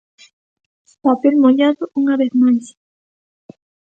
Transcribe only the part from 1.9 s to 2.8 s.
unha vez máis.